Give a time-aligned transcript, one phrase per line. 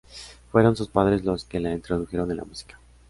[0.51, 2.79] Fueron su padres los que la introdujeron en la música.